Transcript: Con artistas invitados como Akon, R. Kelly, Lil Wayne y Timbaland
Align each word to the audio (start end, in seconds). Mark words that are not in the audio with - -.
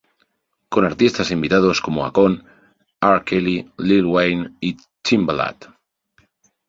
Con 0.69 0.83
artistas 0.85 1.29
invitados 1.29 1.79
como 1.79 2.03
Akon, 2.07 2.43
R. 3.01 3.21
Kelly, 3.23 3.71
Lil 3.77 4.05
Wayne 4.05 4.55
y 4.59 4.75
Timbaland 5.03 5.75